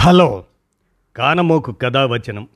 [0.00, 0.44] Hello.
[1.16, 2.48] కానమోకు కథావచనం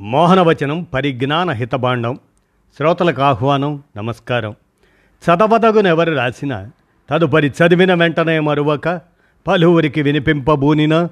[0.00, 2.18] మోహనవచనం పరిజ్ఞాన హితబాండం
[2.76, 4.54] శ్రోతలకు ఆహ్వానం నమస్కారం.
[5.24, 6.68] చదవదగునెవరు రాసిన
[7.10, 9.00] తదుపరి చదివిన వెంటనే మరువక
[9.46, 11.08] పలువురికి వినిపింపబూనిన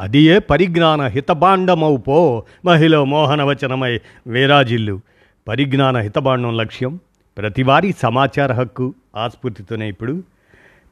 [0.00, 5.00] అదియే పరిజ్ఞాన హితభాండమవు పో మహిళ మోహనవచనమై వీరాజిల్లు.
[5.48, 7.00] పరిజ్ఞాన హితబాండం లక్ష్యం
[7.38, 10.22] ప్రతివారీ సమాచార హక్కు ఆస్ఫూర్తితోనే ఇప్పుడు.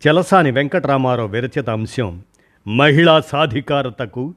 [0.09, 2.23] చలసాని వెంకటరామారావు విరచిత అంశం
[2.67, 4.35] మహిళా సాధికారతకు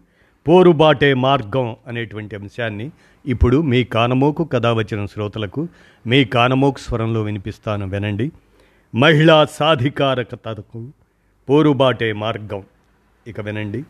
[0.47, 2.91] పోరుబాటే మార్గం అనేటువంటి అంశాన్ని
[3.25, 5.67] ఇప్పుడు మీ కానమోకు కథ వచ్చిన శ్రోతలకు
[6.07, 8.31] మీ కానమోకు స్వరంలో వినిపిస్తాను వినండి.
[8.95, 10.91] మహిళా సాధికారకతకు
[11.49, 12.63] పోరుబాటే మార్గం.
[13.27, 13.83] ఇక వినండి.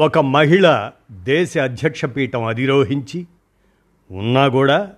[0.00, 3.26] ఒక మహిళ దేశ అధ్యక్ష పీఠం అధిరోహించి
[4.10, 4.90] ఉన్నా కూడా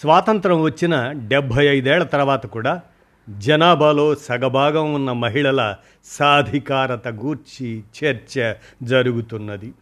[0.00, 2.82] స్వాతంత్రం వచ్చిన డెబ్భై ఐదేళ్ళ తర్వాత కూడా
[3.30, 9.72] జనాభాలో సగభాగం ఉన్న మహిళల సాధికారత గూర్చి చర్చ జరుగుతున్నది.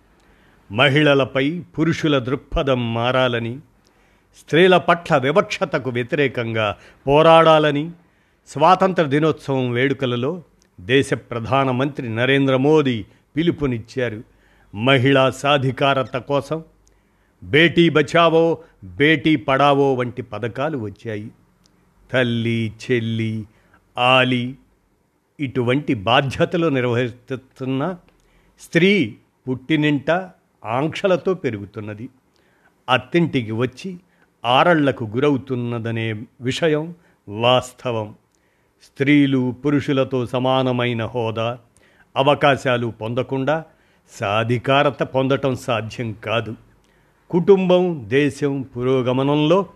[0.73, 3.59] మహిళలపై పురుషుల దృక్పథం మారాలని
[4.37, 7.91] స్త్రీల పట్ల వివక్షతకు వ్యతిరేకంగా పోరాడాలని
[8.47, 10.43] స్వాతంత్ర దినోత్సవం వేడుకలలో
[10.81, 13.05] దేశ ప్రధానమంత్రి నరేంద్ర మోదీ
[13.37, 14.23] పిలుపునిచ్చారు.
[14.75, 16.65] మహిళా సాధికారత కోసం
[17.45, 21.31] బేటీ బచావో బేటీ పడావో వంటి పథకాలు వచ్చాయి.
[22.13, 23.45] తల్లి చెల్లి
[23.99, 24.57] ఆలి
[25.41, 27.97] ఇటువంటి బాధ్యతలు నిర్వహిస్తున్న
[28.61, 29.17] స్త్రీ
[29.49, 30.11] పుట్టినింట
[30.65, 32.09] ఆంక్షలతో పెరుగుతున్నది.
[32.89, 33.97] అత్తింటికి వచ్చి
[34.45, 36.95] ఆరళ్ళకు గురవుతున్నదనే విషయం
[37.29, 38.15] వాస్తవం.
[38.83, 41.59] స్త్రీలు పురుషులతో సమానమైన హోదా
[42.17, 43.65] అవకాశాలు పొందకుండా
[44.11, 46.55] సాధికారత పొందటం సాధ్యం కాదు.
[47.31, 49.67] కుటుంబం దేశం పురోగమనంలో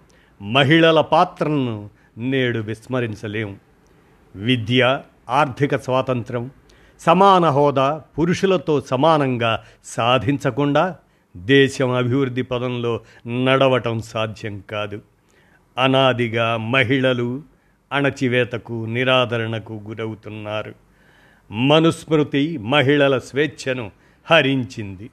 [0.43, 3.57] మహిళల పాత్రను నేడు విస్మరించలేం.
[4.37, 6.51] విద్య ఆర్థిక స్వాతంత్రం
[7.01, 10.97] సమాన హోదా పురుషులతో సమానంగా సాధించకుండా
[11.37, 13.01] దేశం అభివృద్ధి పదంలో
[13.45, 15.01] నడవటం సాధ్యం కాదు.
[15.79, 17.43] అనాదిగా మహిళలు
[17.93, 20.75] అణచివేతకు నిరాదరణకు గురవుతున్నారు.
[21.51, 23.91] మనుస్మృతి మహిళల స్వేచ్ఛను
[24.31, 25.11] హరించింది.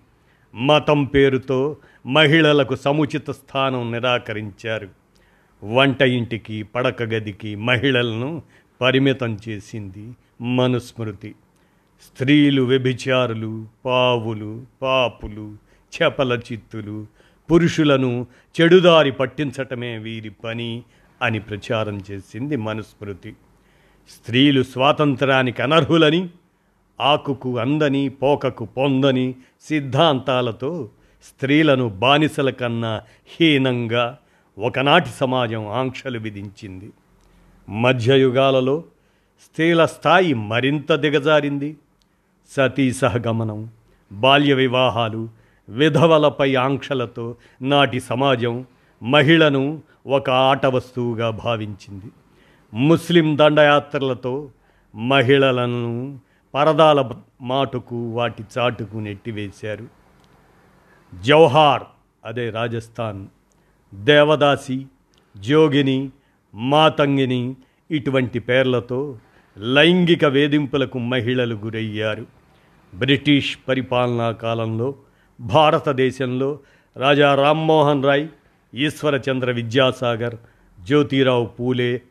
[0.56, 5.04] మతం పేరుతో మహిళలకు సముచిత స్థానం నిరాకరించారు.
[5.74, 8.42] వంట ఇంటికి పడక గదికి మహిళలను
[8.81, 11.36] పరిమితం చేసింది మనుస్మృతి.
[12.02, 15.58] స్త్రీలు వ్యభిచారులు పావులు పాపులు
[15.98, 17.08] చపల చిత్తులు
[17.52, 18.28] పురుషులను
[18.62, 20.84] చెడుదారి పట్టించటమే వీరి పని
[21.22, 23.32] అని ప్రచారం చేసింది మనుస్మృతి.
[24.09, 26.30] స్త్రీలు స్వాతంత్రానికి అనర్హులని
[27.02, 30.90] ఆకుకు అందని పోకకు పొందని సిద్ధాంతాలతో
[31.24, 33.02] స్త్రీలను బానిసల కన్నా
[33.40, 34.18] హీనంగా
[34.57, 36.91] ఒకనాటి సమాజం ఆంక్షలు విధించింది.
[37.69, 38.83] మధ్యయుగాలలో
[39.43, 41.77] స్త్రీల స్థాయి మరింత దిగజారింది.
[42.49, 43.69] సతీ సహగమనం
[44.11, 45.29] బాల్య వివాహాలు
[45.69, 48.66] విధవలపై ఆంక్షలతో నాటి సమాజం
[49.03, 52.05] మహిళను ఒక ఆట వస్తువుగా భావించింది.
[52.73, 54.51] ముస్లిం దండయాత్రలతో
[54.95, 56.19] మహిళలను
[56.53, 57.11] పరదాల
[57.41, 59.87] మాటుకు వాటి చాటుకు నెట్టివేశారు.
[61.23, 61.83] జౌహార్
[62.25, 63.27] అదే రాజస్థాన్.
[64.03, 64.85] దేవదాసి
[65.38, 66.09] జోగిని
[66.53, 67.56] మాతంగిని
[67.91, 69.19] ఇటువంటి పేర్లతో
[69.57, 72.25] లైంగిక వేధింపులకు మహిళలు గురయ్యారు.
[72.95, 74.95] బ్రిటిష్ పరిపాలనా కాలంలో
[75.39, 76.59] భారతదేశంలో
[76.97, 78.28] రాజా రామ్మోహన్ రాయ్
[78.73, 80.35] ఈశ్వరచంద్ర విద్యాసాగర్
[80.84, 82.01] జ్యోతిరావు పూలే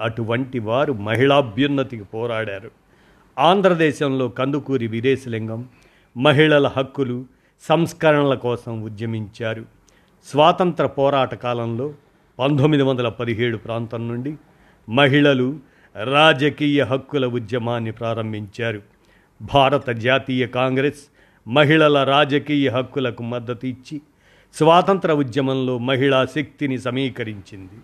[0.00, 2.70] అటువంటి వారు మహిళాభ్యున్నతికి పోరాడారు.
[3.38, 5.68] ఆంధ్రదేశంలో కందుకూరి వీరేశలింగం
[6.16, 7.24] మహిళల హక్కులు
[7.60, 9.81] సంస్కరణల కోసం ఉద్యమించారు.
[10.24, 11.94] స్వాతంత్ర పోరాట కాలంలో
[12.38, 14.34] పంతొమ్మిది వందల పదిహేడు ప్రాంతం నుండి
[14.88, 15.60] మహిళలు
[16.04, 18.82] రాజకీయ హక్కుల ఉద్యమాన్ని ప్రారంభించారు.
[19.42, 21.00] భారత జాతీయ కాంగ్రెస్
[21.48, 24.00] మహిళల రాజకీయ హక్కులకు మద్దతు ఇచ్చి
[24.54, 27.78] స్వాతంత్ర ఉద్యమంలో మహిళా శక్తిని సమీకరించింది.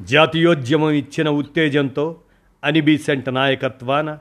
[0.00, 2.16] జాతీయోద్యమం ఇచ్చిన ఉత్తేజంతో
[2.64, 4.18] అనిబీసెంట్ నాయకత్వాన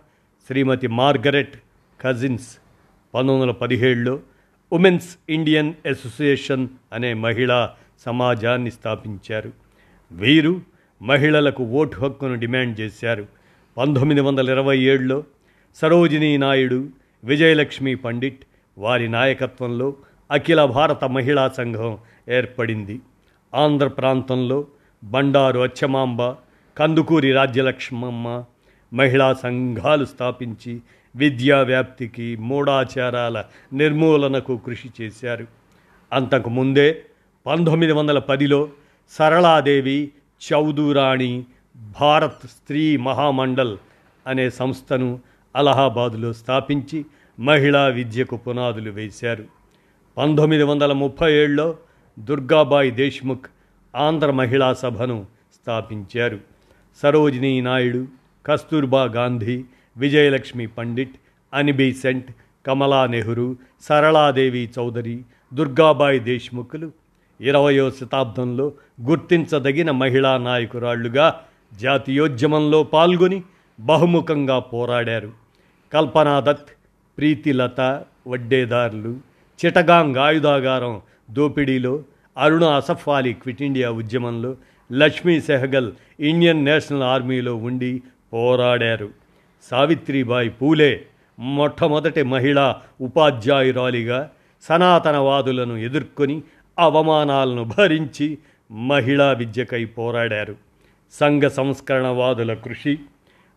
[0.48, 1.56] శ్రీమతి మార్గరెట్
[2.02, 2.58] కజిన్స్
[3.14, 4.20] పంతొమ్మిది వందల పదిహేడులో
[4.74, 7.72] ఉమెన్స్ ఇండియన్ అసోసియేషన్ అనే మహిళా
[8.06, 9.52] సమాజాన్ని స్థాపించారు.
[10.12, 10.62] వీరు
[11.02, 13.28] మహిళలకు ఓటు హక్కును డిమాండ్ చేశారు.
[13.78, 15.24] పంతొమ్మిది వందల ఇరవై ఏడులో
[15.76, 16.90] సరోజినీ నాయుడు
[17.24, 18.40] విజయలక్ష్మి పండిట్
[18.78, 19.94] వారి నాయకత్వంలో
[20.32, 21.98] అఖిల భారత మహిళా సంఘం
[22.30, 23.02] ఏర్పడింది.
[23.56, 24.68] ఆంధ్ర ప్రాంతంలో
[25.04, 26.36] బండారు అచ్చమాంబ
[26.78, 28.44] కందుకూరి రాజ్యలక్ష్మమ్మ
[28.94, 30.80] మహిళా సంఘాలు స్థాపించి
[31.16, 33.44] విద్యా వ్యాప్తికి మూఢాచారాల
[33.74, 35.48] నిర్మూలనకు కృషి చేశారు.
[36.14, 37.02] అంతకుముందే
[37.46, 38.70] పంతొమ్మిది వందల పదిలో
[39.10, 40.12] సరళాదేవి
[40.52, 41.46] చౌదూరాణి
[42.02, 43.78] భారత్ స్త్రీ మహామండల్
[44.28, 45.20] అనే సంస్థను
[45.56, 47.06] అలహాబాదులో స్థాపించి
[47.40, 49.44] మహిళా విద్యకు పునాదులు వేశారు.
[50.18, 51.78] పంతొమ్మిది వందల ముప్పై ఏడులో
[52.20, 53.46] దుర్గాబాయి దేశ్ముఖ్
[53.96, 55.26] ఆంధ్ర మహిళా సభను
[55.62, 56.40] స్థాపించారు.
[57.02, 58.08] సరోజినీ నాయుడు
[58.46, 59.64] కస్తూర్బా గాంధీ
[59.98, 61.16] విజయలక్ష్మి పండిట్
[61.54, 62.26] అనిబీసెంట్
[62.68, 65.22] కమలా నెహ్రూ సరళాదేవి చౌదరి
[65.54, 66.92] దుర్గాబాయి దేశ్ముఖులు.
[67.42, 68.72] ఇరవయో శతాబ్దంలో
[69.02, 71.40] గుర్తించదగిన మహిళా నాయకురాళ్ళుగా
[71.82, 73.44] జాతీయోద్యమంలో పాల్గొని
[73.80, 75.32] బహుముఖంగా పోరాడారు.
[75.94, 76.70] కల్పనా దత్
[77.18, 79.18] ప్రీతిలత వడ్డేదారులు.
[79.66, 81.02] చిటగాంగ్ ఆయుధాగారం
[81.32, 82.04] దోపిడీలో
[82.38, 84.56] అరుణ అసఫ్ అలీ క్విట్ ఇండియా ఉద్యమంలో
[84.92, 88.02] లక్ష్మీ సెహగల్ ఇండియన్ నేషనల్ ఆర్మీలో ఉండి
[88.34, 89.21] పోరాడారు.
[89.70, 91.06] సావిత్రిబాయి పూలే
[91.40, 92.66] మొట్టమొదటి మహిళా
[93.02, 94.30] ఉపాధ్యాయురాలిగా
[94.62, 96.44] సనాతనవాదులను ఎదుర్కొని
[96.80, 98.38] అవమానాలను భరించి
[98.72, 100.56] మహిళా విద్యకై పోరాడారు.
[101.14, 103.00] సంఘ సంస్కరణవాదుల కృషి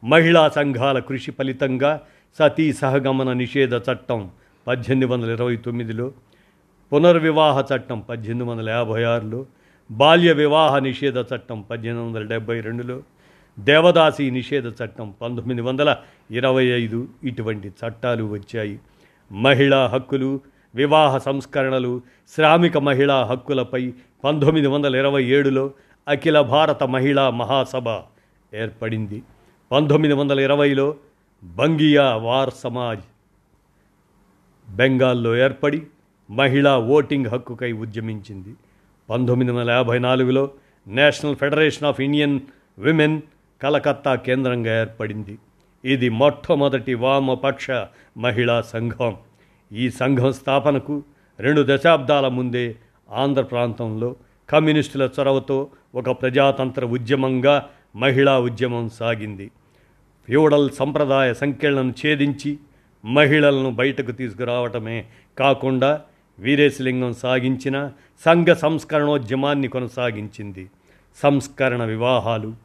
[0.02, 2.00] మహిళా సంఘాల కృషి ఫలితంగా
[2.38, 4.30] సతీ సహగమన నిషేధ చట్టం
[4.66, 6.12] పద్దెనిమిది వందల ఇరవై తొమ్మిదిలో
[6.92, 9.46] పునర్వివాహ చట్టం పద్దెనిమిది వందల యాభై ఆరులో
[9.90, 13.02] బాల్య వివాహ నిషేధ చట్టం పద్దెనిమిది వందల డెబ్బై రెండులో
[13.58, 15.96] దేవదాసి నిషేధ చట్టం పంతొమ్మిది వందల
[16.30, 18.80] ఇరవై ఐదు ఇటువంటి చట్టాలు వచ్చాయి.
[19.32, 20.40] మహిళా హక్కులు
[20.74, 22.00] వివాహ సంస్కరణలు
[22.34, 23.92] శ్రామిక మహిళా హక్కులపై
[24.24, 25.70] పంతొమ్మిది వందల ఇరవై ఏడులో
[26.08, 27.88] అఖిల భారత మహిళా మహాసభ
[28.54, 29.22] ఏర్పడింది.
[29.72, 30.94] పంతొమ్మిది వందల ఇరవైలో
[31.44, 33.00] బంగియా వార్ సమాజ్
[34.76, 35.82] బెంగాల్లో ఏర్పడి
[36.30, 38.54] మహిళా ఓటింగ్ హక్కుకై ఉద్యమించింది.
[39.10, 40.50] పంతొమ్మిది వందల యాభై నాలుగులో
[40.86, 42.40] national federation of Indian
[42.78, 43.22] women
[43.64, 45.38] Calcutta కేంద్రంగా ఏర్పడింది.
[45.84, 47.70] ఇది మొట్టమొదటి వామపక్ష
[48.18, 49.16] మహిళా సంఘం.
[49.72, 51.02] ఈ సంఘం స్థాపనకు
[51.40, 52.76] రెండు దశాబ్దాల ముందే
[53.12, 54.16] ఆంధ్ర ప్రాంతంలో
[54.48, 59.50] కమ్యూనిస్టుల చొరవతో ఒక ప్రజాతంత్ర ఉద్యమంగా మహిళా ఉద్యమం సాగింది.
[60.26, 62.58] ఫ్యూడల్ సంప్రదాయ సంఖ్యలను ఛేదించి
[63.04, 65.04] మహిళలను బయటకు తీసుకురావటమే
[65.38, 66.02] కాకుండా
[66.38, 67.90] వీరేశలింగం సాగించిన
[68.24, 70.70] సంఘ సంస్కరణోద్యమాన్ని కొనసాగించింది.
[71.22, 72.63] సంస్కరణ వివాహాలు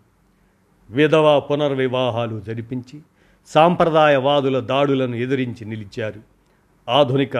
[0.90, 2.98] విధవా పునర్వివాహాలు జరిపించి
[3.50, 6.22] సాంప్రదాయవాదుల దాడులను ఎదిరించి నిలిచారు.
[6.88, 7.38] ఆధునిక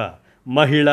[0.48, 0.90] మహిళ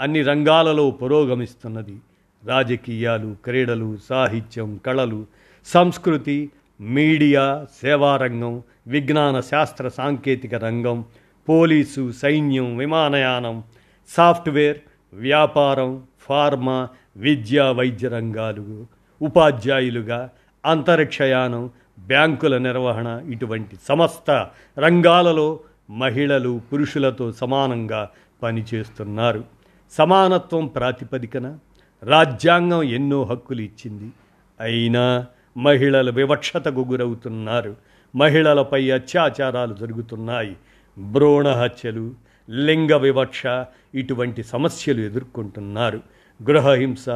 [0.00, 1.96] అన్ని రంగాలలో పురోగమిస్తున్నది.
[2.42, 5.26] రాజకీయాలు క్రీడలు సాహిత్యం కళలు
[5.66, 6.50] సంస్కృతి
[6.80, 11.04] మీడియా సేవారంగం విజ్ఞాన శాస్త్ర సాంకేతిక రంగం
[11.48, 13.56] పోలీసు సైన్యం విమానయానం
[14.08, 14.78] సాఫ్ట్వేర్
[15.12, 15.90] వ్యాపారం
[16.28, 18.86] ఫార్మా విద్యా వైద్య రంగాలు
[19.20, 20.30] ఉపాధ్యాయులుగా
[20.64, 21.70] అంతరిక్షయానం
[22.06, 25.60] బ్యాంకుల నిర్వహణ ఇటువంటి సమస్త రంగాలలో
[25.90, 28.10] మహిళలు పురుషులతో సమానంగా
[28.42, 29.44] పనిచేస్తున్నారు.
[29.90, 31.58] సమానత్వం ప్రాతిపదికన
[32.02, 34.12] రాజ్యాంగం ఎన్నో హక్కులు ఇచ్చింది.
[34.60, 37.76] అయినా మహిళలు వివక్షతకు గురవుతున్నారు.
[38.16, 40.56] మహిళలపై అత్యాచారాలు జరుగుతున్నాయి.
[40.98, 42.14] భ్రూణ హత్యలు
[42.50, 43.42] లింగ వివక్ష
[43.94, 46.00] ఇటువంటి సమస్యలు ఎదుర్కొంటున్నారు.
[46.42, 47.08] గృహహింస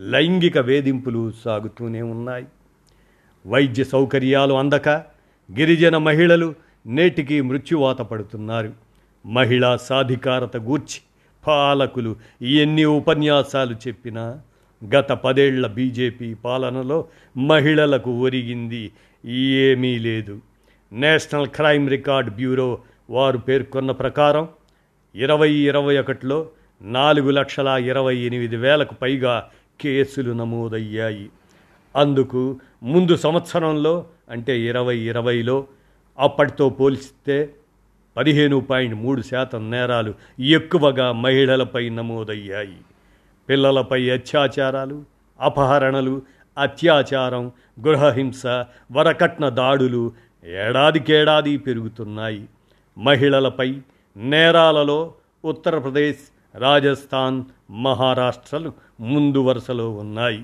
[0.00, 2.46] లైంగిక వేధింపులు సాగుతూనే ఉన్నాయి.
[3.46, 4.88] వైద్య సౌకర్యాలు అందక
[5.58, 6.54] గిరిజన మహిళలు
[6.86, 8.72] నేటికి మృత్యువాత పడుతున్నారు.
[9.26, 11.00] మహిళా సాధికారత గూర్చి
[11.46, 14.40] పాలకులు ఎన్ని ఉపన్యాసాలు చెప్పినా
[14.94, 17.04] గత పదేళ్ళ బీజేపీ పాలనలో
[17.36, 18.92] మహిళలకు ఒరిగింది
[19.26, 20.40] ఏమీ లేదు.
[20.92, 22.78] నేషనల్ క్రైమ్ రికార్డ్ బ్యూరో
[23.10, 24.48] వారు పేర్కొన్న ప్రకారం
[25.14, 26.48] ఇరవై ఇరవై ఒకటిలో
[26.82, 29.48] నాలుగు లక్షల ఇరవై ఎనిమిది వేలకు పైగా
[29.80, 31.28] కేసులు నమోదయ్యాయి.
[31.96, 35.66] అందుకు ముందు సంవత్సరంలో అంటే ఇరవై ఇరవైలో
[36.18, 37.54] అప్పటితో పోలిస్తే
[38.16, 42.76] పదిహేను పాయింట్ మూడు శాతం నేరాలు ఎక్కువగా మహిళలపై నమోదయ్యాయి.
[43.48, 45.04] పిల్లలపై అత్యాచారాలు
[45.40, 46.22] అపహరణలు
[46.58, 47.52] అత్యాచారం
[47.86, 48.46] గృహహింస
[48.92, 50.12] వరకట్న దాడులు
[50.44, 52.48] ఏడాదికేడాది పెరుగుతున్నాయి.
[52.98, 53.78] మహిళలపై
[54.16, 56.18] నేరాలలో ఉత్తరప్రదేశ్
[56.58, 60.42] రాజస్థాన్ మహారాష్ట్రలు ముందు వరుసలో ఉన్నాయి.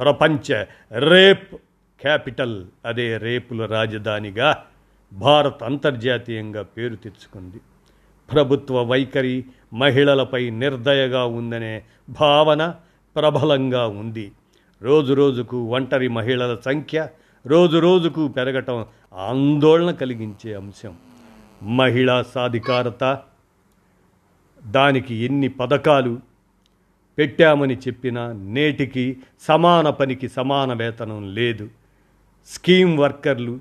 [0.00, 0.64] ప్రపంచ
[0.98, 1.54] రేప్
[2.00, 4.64] క్యాపిటల్ అదే రేపుల రాజధానిగా
[5.12, 7.60] భారత్ అంతర్జాతీయంగా పేరు తెచ్చుకుంది.
[8.32, 12.74] ప్రభుత్వ వైఖరి మహిళలపై నిర్దయగా ఉందనే భావన
[13.16, 14.32] ప్రబలంగా ఉంది.
[14.82, 17.08] రోజు రోజుకు ఒంటరి మహిళల సంఖ్య
[17.46, 20.96] రోజు రోజుకు పెరగటం ఆందోళన కలిగించే అంశం.
[21.62, 23.18] మహిళా సాధికారత
[24.66, 26.18] దానికి ఎన్ని పథకాలు
[27.18, 31.68] పెట్టామని చెప్పినా నేటికి సమాన పనికి సమాన వేతనం లేదు.
[32.46, 33.60] స్కీమ్ వర్కర్లు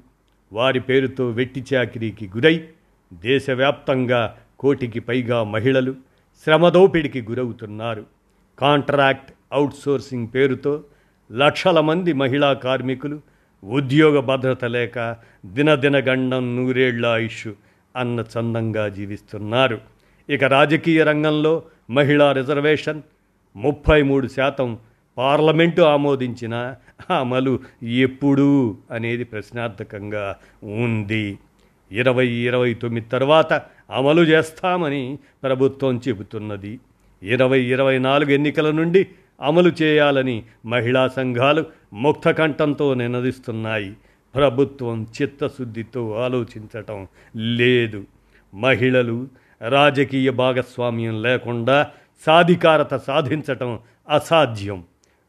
[0.53, 2.67] వారి పేరుతో వెట్టి చాకిరీకి గురై
[3.13, 5.95] దేశవ్యాప్తంగా కోటికి పైగా మహిళలు
[6.45, 8.05] శ్రమదోపిడికి గురవుతున్నారు.
[8.59, 10.83] కాంట్రాక్ట్ అవుట్సోర్సింగ్ పేరుతో
[11.31, 13.21] లక్షల మంది మహిళా కార్మికులు
[13.63, 17.47] ఉద్యోగ భద్రత లేక దినదిన గండం నూరేళ్ళ ఆయుష్
[17.95, 19.81] అన్న చందంగా జీవిస్తున్నారు.
[20.29, 23.01] ఇక రాజకీయ రంగంలో మహిళా రిజర్వేషన్
[23.55, 24.77] ముప్పై మూడు శాతం
[25.17, 26.75] పార్లమెంటు ఆమోదించిన
[27.19, 31.38] అమలు ఎప్పుడు అనేది ప్రశ్నార్థకంగా ఉంది.
[31.91, 33.53] ఇరవై ఇరవై తొమ్మిది తర్వాత
[33.89, 36.79] అమలు చేస్తామని ప్రభుత్వం చెబుతున్నది.
[37.24, 39.07] ఇరవై ఇరవై నాలుగు ఎన్నికల నుండి
[39.41, 43.93] అమలు చేయాలని మహిళా సంఘాలు ముక్తకంఠంతో నినదిస్తున్నాయి.
[44.35, 48.03] ప్రభుత్వం చిత్తశుద్ధితో ఆలోచించటం లేదు.
[48.55, 49.27] మహిళలు
[49.69, 51.91] రాజకీయ భాగస్వామ్యం లేకుండా
[52.24, 53.79] సాధికారత సాధించటం
[54.10, 54.84] అసాధ్యం.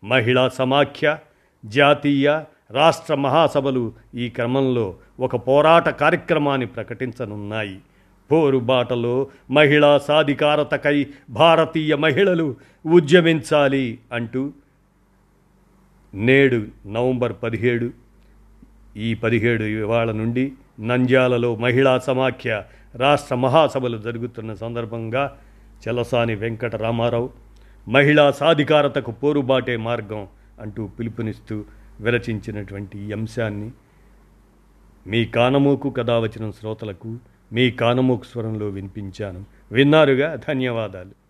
[0.05, 1.19] మహిళా సమాఖ్య
[1.65, 7.81] జాతీయ రాష్ట్ర మహాసభలు ఈ క్రమంలో ఒక పోరాట కార్యక్రమాన్ని ప్రకటించనున్నాయి.
[8.31, 14.53] పోరుబాటలో మహిళా సాధికారతకై భారతీయ మహిళలు ఉద్యమించాలి అంటూ
[16.15, 17.91] నేడు నవంబర్ పదిహేడు
[18.97, 22.63] ఈ పదిహేడు ఇవాళ నుండి నంద్యాలలో మహిళా సమాఖ్య
[22.95, 25.37] రాష్ట్ర మహాసభలు జరుగుతున్న సందర్భంగా
[25.89, 27.31] చలసాని వెంకట రామారావు
[27.89, 30.29] మహిళా సాధికారతకు పోరుబాటే మార్గం
[30.61, 31.65] అంటూ పిలుపునిస్తూ
[32.01, 33.71] విరచించినటువంటి ఈ అంశాన్ని
[35.07, 37.19] మీ కానమోకు కథ వచ్చిన శ్రోతలకు
[37.53, 39.45] మీ కానమోకు స్వరంలో వినిపించాను.
[39.73, 40.35] విన్నారుగా?
[40.49, 41.26] ధన్యవాదాలు.